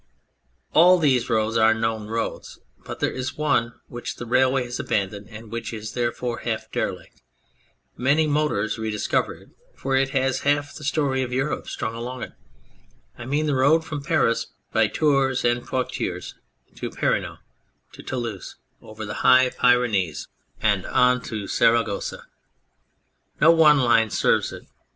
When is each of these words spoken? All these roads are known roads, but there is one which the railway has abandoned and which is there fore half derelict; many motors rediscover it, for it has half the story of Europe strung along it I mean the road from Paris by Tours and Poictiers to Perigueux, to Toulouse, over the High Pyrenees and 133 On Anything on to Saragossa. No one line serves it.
All 0.73 0.97
these 0.97 1.29
roads 1.29 1.57
are 1.57 1.75
known 1.75 2.07
roads, 2.07 2.57
but 2.83 3.01
there 3.01 3.11
is 3.11 3.37
one 3.37 3.75
which 3.87 4.15
the 4.15 4.25
railway 4.25 4.63
has 4.63 4.79
abandoned 4.79 5.27
and 5.29 5.51
which 5.51 5.71
is 5.71 5.91
there 5.91 6.11
fore 6.11 6.39
half 6.39 6.71
derelict; 6.71 7.21
many 7.95 8.25
motors 8.25 8.79
rediscover 8.79 9.35
it, 9.35 9.49
for 9.75 9.95
it 9.95 10.09
has 10.09 10.39
half 10.39 10.73
the 10.73 10.83
story 10.83 11.21
of 11.21 11.31
Europe 11.31 11.67
strung 11.69 11.93
along 11.93 12.23
it 12.23 12.31
I 13.15 13.25
mean 13.25 13.45
the 13.45 13.53
road 13.53 13.85
from 13.85 14.01
Paris 14.01 14.47
by 14.73 14.87
Tours 14.87 15.45
and 15.45 15.63
Poictiers 15.67 16.33
to 16.77 16.89
Perigueux, 16.89 17.37
to 17.91 18.01
Toulouse, 18.01 18.55
over 18.81 19.05
the 19.05 19.21
High 19.21 19.51
Pyrenees 19.51 20.27
and 20.59 20.81
133 20.85 20.89
On 20.89 21.11
Anything 21.11 21.43
on 21.43 21.47
to 21.47 21.47
Saragossa. 21.47 22.23
No 23.39 23.51
one 23.51 23.77
line 23.77 24.09
serves 24.09 24.51
it. 24.51 24.63